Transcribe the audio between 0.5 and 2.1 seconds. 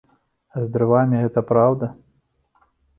А з дрывамі гэта праўда?